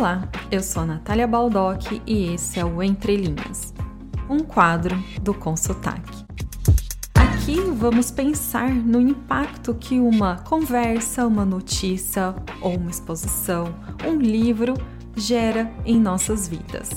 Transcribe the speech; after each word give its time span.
Olá, 0.00 0.26
eu 0.50 0.62
sou 0.62 0.82
a 0.84 0.86
Natália 0.86 1.26
Baldock 1.26 2.00
e 2.06 2.32
esse 2.32 2.58
é 2.58 2.64
o 2.64 2.82
Entre 2.82 3.16
Linhas, 3.16 3.74
um 4.30 4.38
quadro 4.38 4.96
do 5.20 5.34
Consotaque. 5.34 6.24
Aqui 7.14 7.60
vamos 7.60 8.10
pensar 8.10 8.72
no 8.72 8.98
impacto 8.98 9.74
que 9.74 10.00
uma 10.00 10.38
conversa, 10.38 11.26
uma 11.26 11.44
notícia 11.44 12.34
ou 12.62 12.78
uma 12.78 12.90
exposição, 12.90 13.74
um 14.08 14.16
livro 14.16 14.72
gera 15.14 15.70
em 15.84 16.00
nossas 16.00 16.48
vidas. 16.48 16.88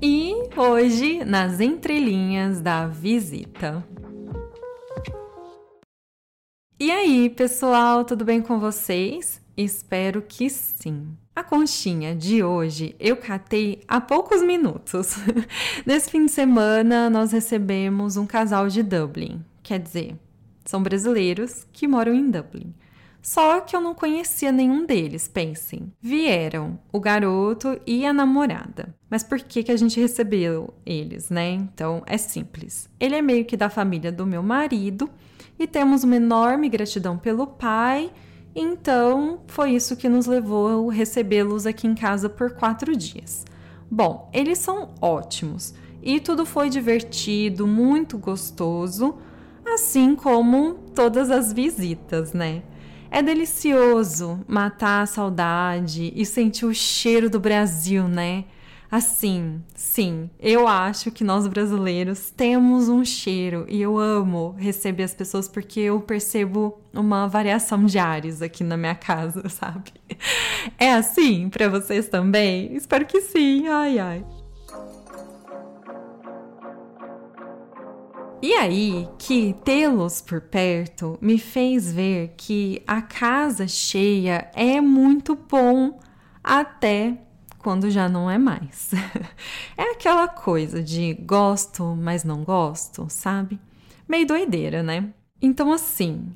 E 0.00 0.32
hoje, 0.56 1.22
nas 1.26 1.60
entrelinhas 1.60 2.62
da 2.62 2.86
visita. 2.86 3.86
E 6.80 6.90
aí, 6.90 7.28
pessoal, 7.28 8.02
tudo 8.02 8.24
bem 8.24 8.40
com 8.40 8.58
vocês? 8.58 9.42
Espero 9.54 10.22
que 10.22 10.48
sim. 10.48 11.18
A 11.34 11.42
conchinha 11.42 12.14
de 12.14 12.44
hoje 12.44 12.94
eu 13.00 13.16
catei 13.16 13.82
há 13.88 13.98
poucos 13.98 14.42
minutos. 14.42 15.16
Nesse 15.86 16.10
fim 16.10 16.26
de 16.26 16.30
semana, 16.30 17.08
nós 17.08 17.32
recebemos 17.32 18.18
um 18.18 18.26
casal 18.26 18.68
de 18.68 18.82
Dublin. 18.82 19.42
Quer 19.62 19.78
dizer, 19.78 20.14
são 20.62 20.82
brasileiros 20.82 21.66
que 21.72 21.88
moram 21.88 22.12
em 22.12 22.30
Dublin. 22.30 22.74
Só 23.22 23.60
que 23.60 23.74
eu 23.74 23.80
não 23.80 23.94
conhecia 23.94 24.52
nenhum 24.52 24.84
deles, 24.84 25.26
pensem. 25.26 25.90
Vieram 26.02 26.78
o 26.92 27.00
garoto 27.00 27.80
e 27.86 28.04
a 28.04 28.12
namorada. 28.12 28.94
Mas 29.08 29.22
por 29.22 29.40
que, 29.40 29.62
que 29.62 29.72
a 29.72 29.76
gente 29.76 29.98
recebeu 29.98 30.74
eles, 30.84 31.30
né? 31.30 31.52
Então 31.52 32.02
é 32.04 32.18
simples. 32.18 32.90
Ele 33.00 33.14
é 33.14 33.22
meio 33.22 33.46
que 33.46 33.56
da 33.56 33.70
família 33.70 34.12
do 34.12 34.26
meu 34.26 34.42
marido 34.42 35.08
e 35.58 35.66
temos 35.66 36.04
uma 36.04 36.16
enorme 36.16 36.68
gratidão 36.68 37.16
pelo 37.16 37.46
pai. 37.46 38.10
Então 38.54 39.40
foi 39.46 39.70
isso 39.70 39.96
que 39.96 40.08
nos 40.08 40.26
levou 40.26 40.90
a 40.90 40.92
recebê-los 40.92 41.66
aqui 41.66 41.86
em 41.86 41.94
casa 41.94 42.28
por 42.28 42.52
quatro 42.52 42.94
dias. 42.94 43.44
Bom, 43.90 44.30
eles 44.32 44.58
são 44.58 44.90
ótimos 45.00 45.74
e 46.02 46.18
tudo 46.18 46.44
foi 46.44 46.68
divertido, 46.68 47.66
muito 47.66 48.18
gostoso, 48.18 49.16
assim 49.66 50.14
como 50.14 50.74
todas 50.94 51.30
as 51.30 51.52
visitas, 51.52 52.32
né? 52.32 52.62
É 53.10 53.22
delicioso 53.22 54.40
matar 54.48 55.02
a 55.02 55.06
saudade 55.06 56.12
e 56.16 56.24
sentir 56.24 56.64
o 56.64 56.74
cheiro 56.74 57.28
do 57.28 57.38
Brasil, 57.38 58.08
né? 58.08 58.44
Assim, 58.92 59.62
sim, 59.74 60.28
eu 60.38 60.68
acho 60.68 61.10
que 61.10 61.24
nós 61.24 61.46
brasileiros 61.46 62.28
temos 62.28 62.90
um 62.90 63.02
cheiro 63.02 63.64
e 63.66 63.80
eu 63.80 63.98
amo 63.98 64.54
receber 64.58 65.04
as 65.04 65.14
pessoas 65.14 65.48
porque 65.48 65.80
eu 65.80 65.98
percebo 66.02 66.78
uma 66.92 67.26
variação 67.26 67.86
de 67.86 67.98
ares 67.98 68.42
aqui 68.42 68.62
na 68.62 68.76
minha 68.76 68.94
casa, 68.94 69.48
sabe? 69.48 69.94
É 70.78 70.92
assim 70.92 71.48
para 71.48 71.70
vocês 71.70 72.06
também? 72.06 72.76
Espero 72.76 73.06
que 73.06 73.22
sim. 73.22 73.66
Ai, 73.66 73.98
ai. 73.98 74.26
E 78.42 78.52
aí 78.52 79.08
que 79.18 79.54
tê-los 79.64 80.20
por 80.20 80.42
perto 80.42 81.16
me 81.18 81.38
fez 81.38 81.90
ver 81.90 82.34
que 82.36 82.82
a 82.86 83.00
casa 83.00 83.66
cheia 83.66 84.50
é 84.54 84.82
muito 84.82 85.34
bom 85.34 85.98
até 86.44 87.16
quando 87.62 87.90
já 87.90 88.08
não 88.08 88.30
é 88.30 88.36
mais. 88.36 88.90
é 89.76 89.92
aquela 89.92 90.28
coisa 90.28 90.82
de 90.82 91.14
gosto, 91.14 91.96
mas 91.96 92.24
não 92.24 92.42
gosto, 92.42 93.06
sabe? 93.08 93.58
Meio 94.08 94.26
doideira, 94.26 94.82
né? 94.82 95.10
Então, 95.40 95.72
assim, 95.72 96.26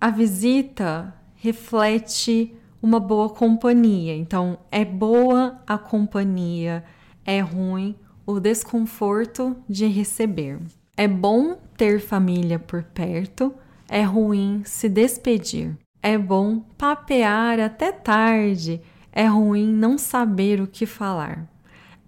a 0.00 0.10
visita 0.10 1.14
reflete 1.36 2.54
uma 2.82 3.00
boa 3.00 3.30
companhia. 3.30 4.14
Então, 4.14 4.58
é 4.70 4.84
boa 4.84 5.58
a 5.66 5.78
companhia, 5.78 6.84
é 7.24 7.40
ruim 7.40 7.96
o 8.26 8.38
desconforto 8.38 9.56
de 9.68 9.86
receber. 9.86 10.58
É 10.96 11.08
bom 11.08 11.56
ter 11.76 12.00
família 12.00 12.58
por 12.58 12.82
perto, 12.82 13.54
é 13.88 14.02
ruim 14.02 14.62
se 14.64 14.88
despedir. 14.88 15.76
É 16.02 16.18
bom 16.18 16.60
papear 16.76 17.58
até 17.58 17.90
tarde, 17.90 18.80
é 19.16 19.26
ruim 19.26 19.72
não 19.72 19.96
saber 19.96 20.60
o 20.60 20.66
que 20.66 20.84
falar. 20.84 21.48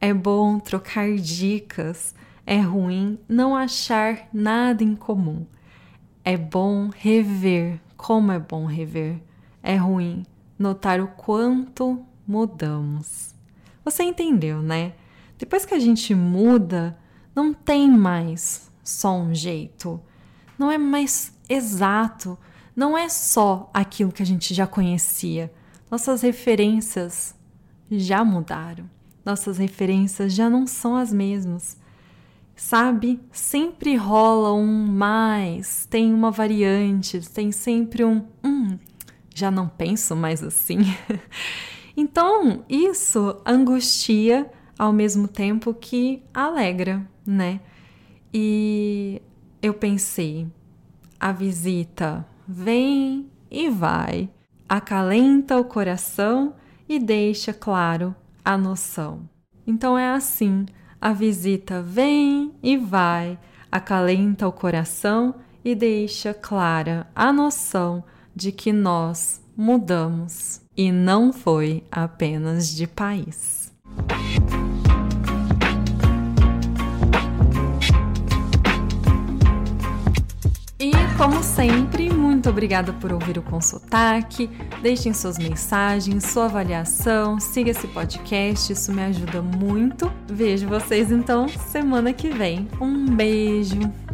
É 0.01 0.13
bom 0.13 0.59
trocar 0.59 1.15
dicas, 1.15 2.13
é 2.45 2.59
ruim 2.59 3.17
não 3.29 3.55
achar 3.55 4.29
nada 4.33 4.83
em 4.83 4.97
comum. 4.97 5.47
É 6.25 6.37
bom 6.37 6.91
rever, 6.93 7.81
como 7.97 8.33
é 8.33 8.41
bom 8.41 8.67
rever. 8.67 9.23
É 9.63 9.77
ruim 9.77 10.27
notar 10.59 11.01
o 11.01 11.07
quanto 11.07 12.05
mudamos. 12.27 13.37
Você 13.85 14.03
entendeu, 14.03 14.61
né? 14.61 14.95
Depois 15.39 15.65
que 15.65 15.75
a 15.75 15.79
gente 15.79 16.13
muda, 16.13 16.99
não 17.37 17.55
tem 17.55 17.89
mais 17.89 18.69
só 18.83 19.17
um 19.17 19.33
jeito, 19.33 20.01
não 20.59 20.73
é 20.73 20.79
mais 20.79 21.33
exato, 21.49 22.37
não 22.75 22.99
é 22.99 23.09
só 23.09 23.71
aquilo 23.73 24.11
que 24.11 24.25
a 24.25 24.27
gente 24.27 24.53
já 24.53 24.67
conhecia. 24.67 25.53
Nossas 25.91 26.23
referências 26.23 27.35
já 27.91 28.25
mudaram, 28.25 28.89
nossas 29.25 29.59
referências 29.59 30.33
já 30.33 30.51
não 30.51 30.67
são 30.67 30.97
as 30.97 31.13
mesmas. 31.13 31.77
Sabe, 32.57 33.21
sempre 33.31 33.97
rola 33.97 34.53
um 34.55 34.87
mais, 34.87 35.87
tem 35.87 36.13
uma 36.13 36.31
variante, 36.31 37.21
tem 37.31 37.53
sempre 37.53 38.03
um 38.05 38.25
hum, 38.43 38.79
já 39.35 39.51
não 39.51 39.69
penso 39.69 40.17
mais 40.17 40.43
assim. 40.43 40.79
então, 41.95 42.65
isso 42.69 43.37
angustia 43.45 44.51
ao 44.79 44.93
mesmo 44.93 45.29
tempo 45.29 45.75
que 45.75 46.23
alegra, 46.33 47.07
né? 47.27 47.61
E 48.33 49.21
eu 49.63 49.75
pensei, 49.75 50.47
a 51.21 51.33
visita 51.33 52.27
vem 52.49 53.31
e 53.51 53.69
vai, 53.69 54.29
acalenta 54.69 55.59
o 55.59 55.65
coração 55.65 56.55
e 56.89 56.99
deixa 56.99 57.53
claro 57.53 58.15
a 58.45 58.57
noção. 58.57 59.29
Então 59.67 59.99
é 59.99 60.11
assim, 60.11 60.67
a 61.01 61.13
visita 61.13 61.83
vem 61.83 62.53
e 62.63 62.77
vai, 62.77 63.39
acalenta 63.71 64.47
o 64.47 64.53
coração 64.53 65.35
e 65.65 65.75
deixa 65.75 66.33
clara 66.33 67.07
a 67.15 67.33
noção 67.33 68.05
de 68.35 68.53
que 68.53 68.73
nós 68.73 69.43
mudamos 69.57 70.61
e 70.77 70.93
não 70.93 71.33
foi 71.33 71.83
apenas 71.91 72.69
de 72.75 72.87
país. 72.87 73.73
Como 81.17 81.43
sempre, 81.43 82.13
muito 82.13 82.51
obrigada 82.51 82.93
por 82.93 83.11
ouvir 83.11 83.39
o 83.39 83.43
Consotaque. 83.43 84.51
Deixem 84.83 85.15
suas 85.15 85.39
mensagens, 85.39 86.25
sua 86.25 86.45
avaliação, 86.45 87.41
siga 87.41 87.71
esse 87.71 87.87
podcast, 87.89 88.71
isso 88.71 88.93
me 88.93 89.03
ajuda 89.03 89.41
muito. 89.41 90.13
Vejo 90.29 90.69
vocês 90.69 91.11
então 91.11 91.49
semana 91.49 92.13
que 92.13 92.29
vem. 92.29 92.69
Um 92.79 93.07
beijo! 93.07 94.06